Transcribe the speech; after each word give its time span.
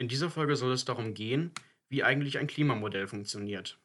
In 0.00 0.08
dieser 0.08 0.30
Folge 0.30 0.56
soll 0.56 0.72
es 0.72 0.86
darum 0.86 1.12
gehen, 1.12 1.52
wie 1.90 2.02
eigentlich 2.02 2.38
ein 2.38 2.46
Klimamodell 2.46 3.06
funktioniert. 3.06 3.78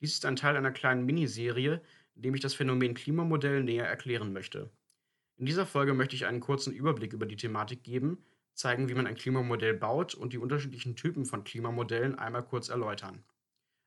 Dies 0.00 0.14
ist 0.14 0.26
ein 0.26 0.34
Teil 0.34 0.56
einer 0.56 0.72
kleinen 0.72 1.06
Miniserie, 1.06 1.80
in 2.16 2.22
dem 2.22 2.34
ich 2.34 2.40
das 2.40 2.54
Phänomen 2.54 2.94
Klimamodell 2.94 3.62
näher 3.62 3.86
erklären 3.86 4.32
möchte. 4.32 4.68
In 5.36 5.46
dieser 5.46 5.66
Folge 5.66 5.94
möchte 5.94 6.16
ich 6.16 6.26
einen 6.26 6.40
kurzen 6.40 6.72
Überblick 6.72 7.12
über 7.12 7.24
die 7.24 7.36
Thematik 7.36 7.84
geben, 7.84 8.18
zeigen, 8.52 8.88
wie 8.88 8.94
man 8.94 9.06
ein 9.06 9.14
Klimamodell 9.14 9.74
baut 9.74 10.16
und 10.16 10.32
die 10.32 10.38
unterschiedlichen 10.38 10.96
Typen 10.96 11.24
von 11.24 11.44
Klimamodellen 11.44 12.18
einmal 12.18 12.42
kurz 12.42 12.68
erläutern. 12.68 13.22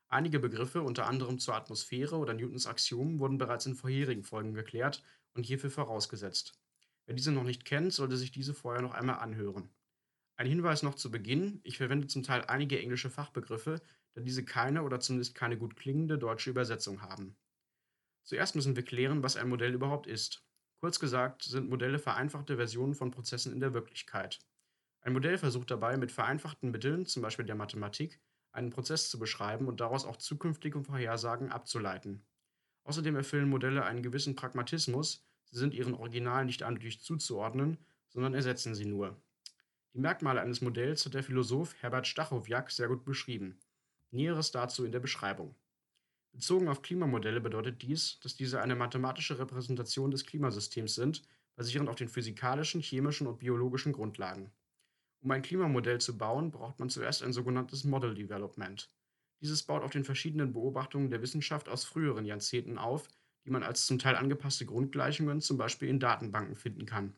Einige 0.08 0.38
Begriffe, 0.38 0.80
unter 0.80 1.06
anderem 1.06 1.38
zur 1.38 1.54
Atmosphäre 1.54 2.16
oder 2.16 2.32
Newtons 2.32 2.66
Axiom, 2.66 3.18
wurden 3.18 3.36
bereits 3.36 3.66
in 3.66 3.74
vorherigen 3.74 4.22
Folgen 4.22 4.54
geklärt 4.54 5.02
und 5.34 5.44
hierfür 5.44 5.70
vorausgesetzt. 5.70 6.58
Wer 7.04 7.14
diese 7.14 7.30
noch 7.30 7.44
nicht 7.44 7.66
kennt, 7.66 7.92
sollte 7.92 8.16
sich 8.16 8.32
diese 8.32 8.54
vorher 8.54 8.80
noch 8.80 8.94
einmal 8.94 9.18
anhören. 9.18 9.68
Ein 10.36 10.46
Hinweis 10.46 10.82
noch 10.82 10.96
zu 10.96 11.10
Beginn: 11.10 11.60
Ich 11.62 11.78
verwende 11.78 12.08
zum 12.08 12.22
Teil 12.22 12.44
einige 12.46 12.80
englische 12.80 13.10
Fachbegriffe, 13.10 13.80
da 14.14 14.20
diese 14.20 14.44
keine 14.44 14.82
oder 14.82 15.00
zumindest 15.00 15.34
keine 15.34 15.56
gut 15.56 15.76
klingende 15.76 16.18
deutsche 16.18 16.50
Übersetzung 16.50 17.02
haben. 17.02 17.36
Zuerst 18.24 18.54
müssen 18.56 18.74
wir 18.74 18.84
klären, 18.84 19.22
was 19.22 19.36
ein 19.36 19.48
Modell 19.48 19.74
überhaupt 19.74 20.06
ist. 20.06 20.44
Kurz 20.78 20.98
gesagt 20.98 21.42
sind 21.42 21.68
Modelle 21.68 21.98
vereinfachte 21.98 22.56
Versionen 22.56 22.94
von 22.94 23.10
Prozessen 23.10 23.52
in 23.52 23.60
der 23.60 23.74
Wirklichkeit. 23.74 24.40
Ein 25.02 25.12
Modell 25.12 25.38
versucht 25.38 25.70
dabei, 25.70 25.96
mit 25.96 26.10
vereinfachten 26.10 26.70
Mitteln, 26.70 27.06
zum 27.06 27.22
Beispiel 27.22 27.44
der 27.44 27.54
Mathematik, 27.54 28.20
einen 28.52 28.70
Prozess 28.70 29.10
zu 29.10 29.18
beschreiben 29.18 29.68
und 29.68 29.80
daraus 29.80 30.04
auch 30.04 30.16
zukünftige 30.16 30.82
Vorhersagen 30.82 31.50
abzuleiten. 31.50 32.26
Außerdem 32.84 33.14
erfüllen 33.16 33.48
Modelle 33.48 33.84
einen 33.84 34.02
gewissen 34.02 34.34
Pragmatismus, 34.34 35.26
sie 35.44 35.58
sind 35.58 35.74
ihren 35.74 35.94
Originalen 35.94 36.46
nicht 36.46 36.62
eindeutig 36.62 37.00
zuzuordnen, 37.02 37.78
sondern 38.08 38.34
ersetzen 38.34 38.74
sie 38.74 38.86
nur. 38.86 39.20
Die 39.94 40.00
Merkmale 40.00 40.40
eines 40.40 40.60
Modells 40.60 41.06
hat 41.06 41.14
der 41.14 41.22
Philosoph 41.22 41.76
Herbert 41.80 42.08
Stachowiak 42.08 42.72
sehr 42.72 42.88
gut 42.88 43.04
beschrieben. 43.04 43.60
Näheres 44.10 44.50
dazu 44.50 44.84
in 44.84 44.90
der 44.90 44.98
Beschreibung. 44.98 45.54
Bezogen 46.32 46.68
auf 46.68 46.82
Klimamodelle 46.82 47.40
bedeutet 47.40 47.80
dies, 47.80 48.18
dass 48.18 48.34
diese 48.34 48.60
eine 48.60 48.74
mathematische 48.74 49.38
Repräsentation 49.38 50.10
des 50.10 50.26
Klimasystems 50.26 50.96
sind, 50.96 51.22
basierend 51.54 51.88
auf 51.88 51.94
den 51.94 52.08
physikalischen, 52.08 52.80
chemischen 52.80 53.28
und 53.28 53.38
biologischen 53.38 53.92
Grundlagen. 53.92 54.50
Um 55.20 55.30
ein 55.30 55.42
Klimamodell 55.42 56.00
zu 56.00 56.18
bauen, 56.18 56.50
braucht 56.50 56.80
man 56.80 56.90
zuerst 56.90 57.22
ein 57.22 57.32
sogenanntes 57.32 57.84
Model 57.84 58.16
Development. 58.16 58.92
Dieses 59.40 59.62
baut 59.62 59.84
auf 59.84 59.92
den 59.92 60.04
verschiedenen 60.04 60.52
Beobachtungen 60.52 61.10
der 61.10 61.22
Wissenschaft 61.22 61.68
aus 61.68 61.84
früheren 61.84 62.24
Jahrzehnten 62.24 62.78
auf, 62.78 63.06
die 63.44 63.50
man 63.50 63.62
als 63.62 63.86
zum 63.86 64.00
Teil 64.00 64.16
angepasste 64.16 64.66
Grundgleichungen 64.66 65.40
zum 65.40 65.56
Beispiel 65.56 65.88
in 65.88 66.00
Datenbanken 66.00 66.56
finden 66.56 66.84
kann. 66.84 67.14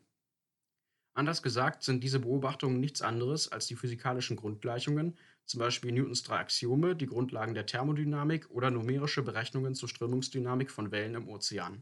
Anders 1.17 1.41
gesagt 1.41 1.81
sind 1.81 2.03
diese 2.03 2.19
Beobachtungen 2.19 2.79
nichts 2.79 3.01
anderes 3.01 3.51
als 3.51 3.65
die 3.65 3.75
physikalischen 3.75 4.37
Grundgleichungen, 4.37 5.17
zum 5.45 5.57
Beispiel 5.59 5.91
Newtons 5.91 6.21
drei 6.21 6.37
Axiome, 6.37 6.95
die 6.95 7.07
Grundlagen 7.07 7.55
der 7.55 7.65
Thermodynamik 7.65 8.51
oder 8.51 8.69
numerische 8.69 9.23
Berechnungen 9.23 9.73
zur 9.73 9.89
Strömungsdynamik 9.89 10.69
von 10.69 10.91
Wellen 10.91 11.15
im 11.15 11.27
Ozean. 11.27 11.81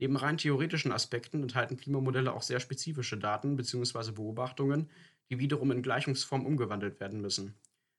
Neben 0.00 0.16
rein 0.16 0.38
theoretischen 0.38 0.90
Aspekten 0.90 1.40
enthalten 1.40 1.76
Klimamodelle 1.76 2.32
auch 2.32 2.42
sehr 2.42 2.58
spezifische 2.58 3.16
Daten 3.16 3.54
bzw. 3.54 4.10
Beobachtungen, 4.10 4.90
die 5.30 5.38
wiederum 5.38 5.70
in 5.70 5.82
Gleichungsform 5.82 6.44
umgewandelt 6.44 6.98
werden 6.98 7.20
müssen. 7.20 7.54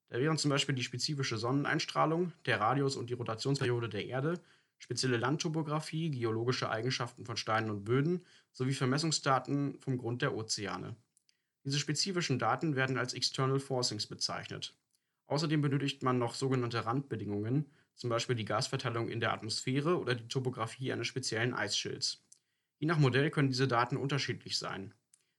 Da 0.09 0.19
wären 0.19 0.37
zum 0.37 0.49
Beispiel 0.49 0.75
die 0.75 0.83
spezifische 0.83 1.37
Sonneneinstrahlung, 1.37 2.33
der 2.45 2.59
Radius 2.59 2.97
und 2.97 3.09
die 3.09 3.13
Rotationsperiode 3.13 3.87
der 3.87 4.07
Erde 4.07 4.41
spezielle 4.79 5.17
Landtopographie, 5.17 6.09
geologische 6.09 6.69
Eigenschaften 6.69 7.25
von 7.25 7.37
Steinen 7.37 7.69
und 7.69 7.83
Böden 7.83 8.25
sowie 8.51 8.73
Vermessungsdaten 8.73 9.79
vom 9.79 9.97
Grund 9.97 10.21
der 10.21 10.33
Ozeane. 10.33 10.95
Diese 11.65 11.77
spezifischen 11.77 12.39
Daten 12.39 12.75
werden 12.75 12.97
als 12.97 13.13
External 13.13 13.59
Forcings 13.59 14.07
bezeichnet. 14.07 14.75
Außerdem 15.27 15.61
benötigt 15.61 16.01
man 16.01 16.17
noch 16.17 16.33
sogenannte 16.33 16.85
Randbedingungen, 16.85 17.69
zum 17.95 18.09
Beispiel 18.09 18.35
die 18.35 18.45
Gasverteilung 18.45 19.09
in 19.09 19.19
der 19.19 19.33
Atmosphäre 19.33 19.99
oder 19.99 20.15
die 20.15 20.27
Topographie 20.27 20.91
eines 20.91 21.07
speziellen 21.07 21.53
Eisschilds. 21.53 22.25
Je 22.79 22.87
nach 22.87 22.97
Modell 22.97 23.29
können 23.29 23.49
diese 23.49 23.67
Daten 23.67 23.97
unterschiedlich 23.97 24.57
sein. 24.57 24.93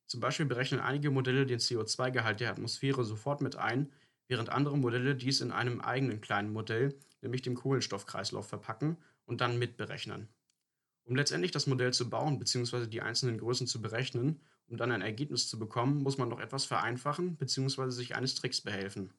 Zum 0.07 0.21
Beispiel 0.21 0.47
berechnen 0.47 0.81
einige 0.81 1.11
Modelle 1.11 1.47
den 1.47 1.59
CO2-Gehalt 1.59 2.41
der 2.41 2.51
Atmosphäre 2.51 3.05
sofort 3.05 3.41
mit 3.41 3.57
ein, 3.57 3.91
während 4.29 4.51
andere 4.51 4.77
Modelle 4.77 5.17
dies 5.17 5.41
in 5.41 5.51
einem 5.51 5.81
eigenen 5.81 6.21
kleinen 6.21 6.53
Modell, 6.53 6.99
nämlich 7.23 7.43
dem 7.43 7.55
Kohlenstoffkreislauf, 7.55 8.47
verpacken 8.47 8.99
und 9.31 9.41
dann 9.41 9.59
mitberechnen. 9.59 10.29
Um 11.05 11.17
letztendlich 11.17 11.53
das 11.53 11.67
Modell 11.67 11.93
zu 11.93 12.11
bauen 12.11 12.39
bzw. 12.39 12.87
die 12.87 13.01
einzelnen 13.01 13.39
Größen 13.39 13.67
zu 13.67 13.81
berechnen, 13.81 14.41
um 14.67 14.77
dann 14.77 14.93
ein 14.93 15.03
Ergebnis 15.03 15.49
zu 15.49 15.59
bekommen, 15.59 16.03
muss 16.03 16.19
man 16.19 16.29
noch 16.29 16.41
etwas 16.41 16.65
vereinfachen 16.65 17.37
bzw. 17.37 17.91
sich 17.91 18.17
eines 18.17 18.35
Tricks 18.35 18.61
behelfen. 18.61 19.13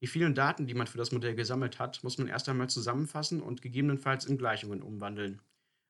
Die 0.00 0.06
vielen 0.06 0.34
Daten, 0.34 0.66
die 0.66 0.74
man 0.74 0.86
für 0.86 0.98
das 0.98 1.12
Modell 1.12 1.34
gesammelt 1.34 1.78
hat, 1.78 2.02
muss 2.02 2.18
man 2.18 2.26
erst 2.26 2.48
einmal 2.48 2.68
zusammenfassen 2.68 3.40
und 3.40 3.62
gegebenenfalls 3.62 4.24
in 4.24 4.38
Gleichungen 4.38 4.82
umwandeln. 4.82 5.40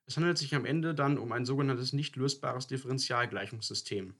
Es 0.05 0.17
handelt 0.17 0.37
sich 0.37 0.53
am 0.53 0.65
Ende 0.65 0.93
dann 0.93 1.17
um 1.17 1.31
ein 1.31 1.45
sogenanntes 1.45 1.91
nicht 1.93 2.15
lösbares 2.15 2.67
Differentialgleichungssystem. 2.67 4.15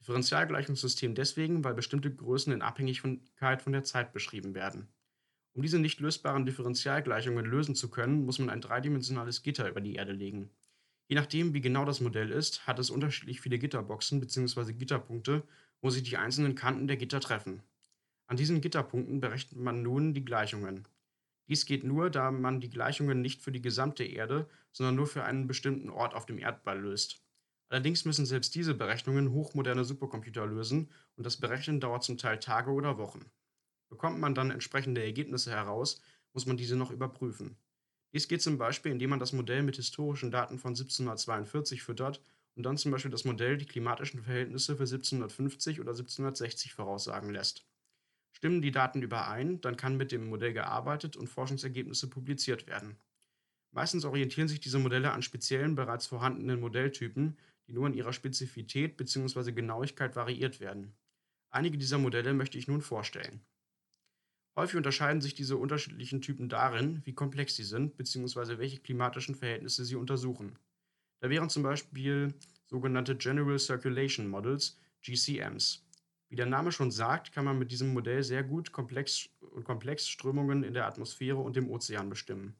Differentialgleichungssystem 0.00 1.14
deswegen, 1.14 1.64
weil 1.64 1.74
bestimmte 1.74 2.14
Größen 2.14 2.52
in 2.52 2.62
Abhängigkeit 2.62 3.62
von 3.62 3.72
der 3.72 3.84
Zeit 3.84 4.12
beschrieben 4.12 4.54
werden. 4.54 4.88
Um 5.52 5.62
diese 5.62 5.78
nicht 5.78 6.00
lösbaren 6.00 6.46
Differentialgleichungen 6.46 7.44
lösen 7.44 7.74
zu 7.74 7.90
können, 7.90 8.24
muss 8.24 8.38
man 8.38 8.50
ein 8.50 8.60
dreidimensionales 8.60 9.42
Gitter 9.42 9.68
über 9.68 9.80
die 9.80 9.94
Erde 9.94 10.12
legen. 10.12 10.50
Je 11.08 11.16
nachdem, 11.16 11.54
wie 11.54 11.60
genau 11.60 11.84
das 11.84 12.00
Modell 12.00 12.30
ist, 12.30 12.66
hat 12.68 12.78
es 12.78 12.88
unterschiedlich 12.88 13.40
viele 13.40 13.58
Gitterboxen 13.58 14.20
bzw. 14.20 14.72
Gitterpunkte, 14.74 15.42
wo 15.80 15.90
sich 15.90 16.04
die 16.04 16.16
einzelnen 16.16 16.54
Kanten 16.54 16.86
der 16.86 16.96
Gitter 16.96 17.20
treffen. 17.20 17.62
An 18.28 18.36
diesen 18.36 18.60
Gitterpunkten 18.60 19.20
berechnet 19.20 19.60
man 19.60 19.82
nun 19.82 20.14
die 20.14 20.24
Gleichungen. 20.24 20.86
Dies 21.48 21.66
geht 21.66 21.82
nur, 21.82 22.10
da 22.10 22.30
man 22.30 22.60
die 22.60 22.70
Gleichungen 22.70 23.20
nicht 23.20 23.42
für 23.42 23.50
die 23.50 23.60
gesamte 23.60 24.04
Erde, 24.04 24.48
sondern 24.70 24.94
nur 24.94 25.08
für 25.08 25.24
einen 25.24 25.48
bestimmten 25.48 25.90
Ort 25.90 26.14
auf 26.14 26.26
dem 26.26 26.38
Erdball 26.38 26.78
löst. 26.80 27.24
Allerdings 27.70 28.04
müssen 28.04 28.24
selbst 28.24 28.54
diese 28.54 28.74
Berechnungen 28.74 29.32
hochmoderne 29.32 29.84
Supercomputer 29.84 30.46
lösen 30.46 30.90
und 31.16 31.26
das 31.26 31.38
Berechnen 31.38 31.80
dauert 31.80 32.04
zum 32.04 32.18
Teil 32.18 32.38
Tage 32.38 32.70
oder 32.70 32.98
Wochen. 32.98 33.26
Bekommt 33.90 34.18
man 34.18 34.34
dann 34.34 34.50
entsprechende 34.50 35.04
Ergebnisse 35.04 35.50
heraus, 35.50 36.00
muss 36.32 36.46
man 36.46 36.56
diese 36.56 36.76
noch 36.76 36.90
überprüfen. 36.90 37.56
Dies 38.12 38.28
geht 38.28 38.42
zum 38.42 38.56
Beispiel, 38.56 38.92
indem 38.92 39.10
man 39.10 39.20
das 39.20 39.32
Modell 39.32 39.62
mit 39.62 39.76
historischen 39.76 40.30
Daten 40.30 40.58
von 40.58 40.70
1742 40.70 41.82
füttert 41.82 42.22
und 42.54 42.64
dann 42.64 42.76
zum 42.76 42.90
Beispiel 42.90 43.10
das 43.10 43.24
Modell 43.24 43.56
die 43.56 43.66
klimatischen 43.66 44.22
Verhältnisse 44.22 44.76
für 44.76 44.84
1750 44.84 45.80
oder 45.80 45.90
1760 45.90 46.72
voraussagen 46.72 47.30
lässt. 47.30 47.66
Stimmen 48.32 48.62
die 48.62 48.70
Daten 48.70 49.02
überein, 49.02 49.60
dann 49.60 49.76
kann 49.76 49.96
mit 49.96 50.12
dem 50.12 50.28
Modell 50.28 50.52
gearbeitet 50.52 51.16
und 51.16 51.28
Forschungsergebnisse 51.28 52.08
publiziert 52.08 52.66
werden. 52.66 52.96
Meistens 53.72 54.04
orientieren 54.04 54.48
sich 54.48 54.60
diese 54.60 54.78
Modelle 54.78 55.12
an 55.12 55.22
speziellen, 55.22 55.74
bereits 55.74 56.06
vorhandenen 56.06 56.60
Modelltypen, 56.60 57.38
die 57.66 57.72
nur 57.72 57.86
in 57.86 57.94
ihrer 57.94 58.12
Spezifität 58.12 58.96
bzw. 58.96 59.52
Genauigkeit 59.52 60.16
variiert 60.16 60.58
werden. 60.58 60.96
Einige 61.50 61.78
dieser 61.78 61.98
Modelle 61.98 62.34
möchte 62.34 62.58
ich 62.58 62.66
nun 62.66 62.80
vorstellen. 62.80 63.40
Häufig 64.60 64.76
unterscheiden 64.76 65.22
sich 65.22 65.32
diese 65.32 65.56
unterschiedlichen 65.56 66.20
Typen 66.20 66.50
darin, 66.50 67.00
wie 67.06 67.14
komplex 67.14 67.56
sie 67.56 67.64
sind 67.64 67.96
bzw. 67.96 68.58
welche 68.58 68.78
klimatischen 68.78 69.34
Verhältnisse 69.34 69.86
sie 69.86 69.96
untersuchen. 69.96 70.58
Da 71.20 71.30
wären 71.30 71.48
zum 71.48 71.62
Beispiel 71.62 72.34
sogenannte 72.66 73.16
General 73.16 73.58
Circulation 73.58 74.28
Models, 74.28 74.78
GCMs. 75.00 75.82
Wie 76.28 76.36
der 76.36 76.44
Name 76.44 76.72
schon 76.72 76.90
sagt, 76.90 77.32
kann 77.32 77.46
man 77.46 77.58
mit 77.58 77.72
diesem 77.72 77.94
Modell 77.94 78.22
sehr 78.22 78.42
gut 78.42 78.70
komplex, 78.70 79.30
komplex 79.64 80.06
Strömungen 80.06 80.62
in 80.62 80.74
der 80.74 80.86
Atmosphäre 80.86 81.38
und 81.38 81.56
dem 81.56 81.70
Ozean 81.70 82.10
bestimmen. 82.10 82.54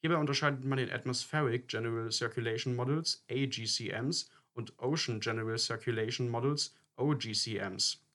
Hierbei 0.00 0.16
unterscheidet 0.16 0.64
man 0.64 0.78
den 0.78 0.90
Atmospheric 0.90 1.68
General 1.68 2.10
Circulation 2.10 2.74
Models, 2.74 3.24
AGCMs, 3.30 4.28
und 4.54 4.76
Ocean 4.80 5.20
General 5.20 5.56
Circulation 5.56 6.28
Models, 6.28 6.74
OGCMs. 6.96 8.07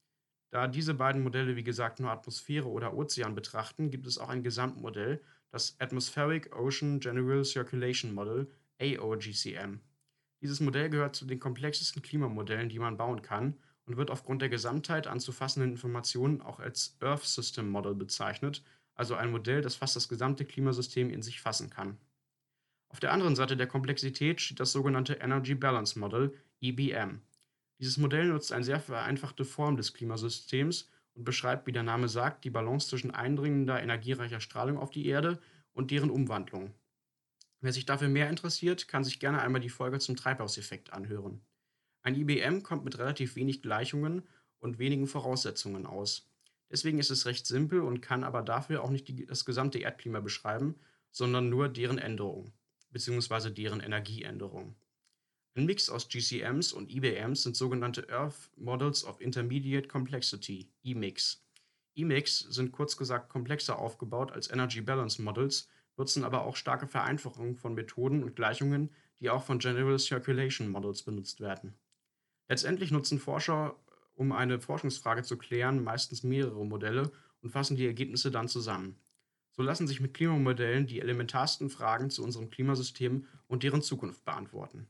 Da 0.53 0.67
diese 0.67 0.93
beiden 0.93 1.23
Modelle 1.23 1.55
wie 1.55 1.63
gesagt 1.63 1.99
nur 1.99 2.11
Atmosphäre 2.11 2.67
oder 2.67 2.93
Ozean 2.93 3.33
betrachten, 3.33 3.89
gibt 3.89 4.05
es 4.05 4.19
auch 4.19 4.29
ein 4.29 4.43
Gesamtmodell, 4.43 5.19
das 5.49 5.75
Atmospheric 5.79 6.55
Ocean 6.55 6.99
General 6.99 7.43
Circulation 7.43 8.13
Model 8.13 8.47
(AOGCM). 8.79 9.79
Dieses 10.43 10.59
Modell 10.59 10.91
gehört 10.91 11.15
zu 11.15 11.25
den 11.25 11.39
komplexesten 11.39 12.03
Klimamodellen, 12.03 12.69
die 12.69 12.77
man 12.77 12.97
bauen 12.97 13.23
kann, 13.23 13.57
und 13.85 13.97
wird 13.97 14.11
aufgrund 14.11 14.43
der 14.43 14.49
Gesamtheit 14.49 15.07
an 15.07 15.19
zu 15.19 15.31
fassenden 15.31 15.71
Informationen 15.71 16.39
auch 16.43 16.59
als 16.59 16.97
Earth 16.99 17.23
System 17.23 17.67
Model 17.69 17.95
bezeichnet, 17.95 18.63
also 18.93 19.15
ein 19.15 19.31
Modell, 19.31 19.63
das 19.63 19.73
fast 19.73 19.95
das 19.95 20.07
gesamte 20.07 20.45
Klimasystem 20.45 21.09
in 21.09 21.23
sich 21.23 21.41
fassen 21.41 21.71
kann. 21.71 21.97
Auf 22.89 22.99
der 22.99 23.11
anderen 23.11 23.35
Seite 23.35 23.57
der 23.57 23.65
Komplexität 23.65 24.39
steht 24.39 24.59
das 24.59 24.71
sogenannte 24.71 25.15
Energy 25.15 25.55
Balance 25.55 25.97
Model 25.97 26.37
(EBM). 26.61 27.23
Dieses 27.83 27.97
Modell 27.97 28.29
nutzt 28.29 28.53
eine 28.53 28.63
sehr 28.63 28.79
vereinfachte 28.79 29.43
Form 29.43 29.75
des 29.75 29.93
Klimasystems 29.93 30.89
und 31.15 31.25
beschreibt, 31.25 31.67
wie 31.67 31.73
der 31.73 31.83
Name 31.83 32.07
sagt, 32.07 32.45
die 32.45 32.49
Balance 32.49 32.87
zwischen 32.87 33.11
eindringender 33.11 33.83
energiereicher 33.83 34.39
Strahlung 34.39 34.77
auf 34.77 34.89
die 34.89 35.05
Erde 35.05 35.41
und 35.73 35.91
deren 35.91 36.09
Umwandlung. 36.09 36.73
Wer 37.59 37.73
sich 37.73 37.85
dafür 37.85 38.07
mehr 38.07 38.29
interessiert, 38.29 38.87
kann 38.87 39.03
sich 39.03 39.19
gerne 39.19 39.41
einmal 39.41 39.59
die 39.59 39.67
Folge 39.67 39.99
zum 39.99 40.15
Treibhauseffekt 40.15 40.93
anhören. 40.93 41.41
Ein 42.03 42.15
IBM 42.15 42.63
kommt 42.63 42.85
mit 42.85 42.97
relativ 42.99 43.35
wenig 43.35 43.61
Gleichungen 43.61 44.23
und 44.59 44.79
wenigen 44.79 45.05
Voraussetzungen 45.05 45.85
aus. 45.85 46.31
Deswegen 46.71 46.99
ist 46.99 47.11
es 47.11 47.25
recht 47.25 47.45
simpel 47.45 47.81
und 47.81 47.99
kann 47.99 48.23
aber 48.23 48.43
dafür 48.43 48.81
auch 48.81 48.91
nicht 48.91 49.09
die, 49.09 49.25
das 49.25 49.43
gesamte 49.43 49.79
Erdklima 49.79 50.21
beschreiben, 50.21 50.75
sondern 51.11 51.49
nur 51.49 51.67
deren 51.67 51.97
Änderungen, 51.97 52.53
beziehungsweise 52.91 53.51
deren 53.51 53.81
Energieänderungen. 53.81 54.77
Ein 55.55 55.67
Mix 55.67 55.87
aus 55.87 56.09
GCMs 56.09 56.73
und 56.73 56.89
IBMs 56.89 57.43
sind 57.43 57.55
sogenannte 57.55 58.09
Earth 58.09 58.49
Models 58.57 59.05
of 59.05 59.21
Intermediate 59.21 59.87
Complexity, 59.87 60.71
EMICs. 60.83 61.45
EMICs 61.95 62.39
sind 62.39 62.71
kurz 62.71 62.97
gesagt 62.97 63.29
komplexer 63.29 63.77
aufgebaut 63.77 64.31
als 64.31 64.49
Energy 64.49 64.81
Balance 64.81 65.21
Models, 65.21 65.69
nutzen 65.95 66.23
aber 66.23 66.41
auch 66.41 66.55
starke 66.55 66.87
Vereinfachungen 66.87 67.55
von 67.55 67.75
Methoden 67.75 68.23
und 68.23 68.35
Gleichungen, 68.35 68.89
die 69.19 69.29
auch 69.29 69.43
von 69.43 69.59
General 69.59 69.99
Circulation 69.99 70.69
Models 70.69 71.03
benutzt 71.03 71.39
werden. 71.39 71.75
Letztendlich 72.47 72.89
nutzen 72.89 73.19
Forscher, 73.19 73.75
um 74.15 74.31
eine 74.31 74.59
Forschungsfrage 74.59 75.21
zu 75.21 75.37
klären, 75.37 75.83
meistens 75.83 76.23
mehrere 76.23 76.65
Modelle 76.65 77.11
und 77.43 77.51
fassen 77.51 77.77
die 77.77 77.85
Ergebnisse 77.85 78.31
dann 78.31 78.47
zusammen. 78.47 78.95
So 79.51 79.61
lassen 79.61 79.87
sich 79.87 80.01
mit 80.01 80.15
Klimamodellen 80.15 80.87
die 80.87 80.99
elementarsten 80.99 81.69
Fragen 81.69 82.09
zu 82.09 82.23
unserem 82.23 82.49
Klimasystem 82.49 83.27
und 83.47 83.61
deren 83.61 83.83
Zukunft 83.83 84.25
beantworten. 84.25 84.81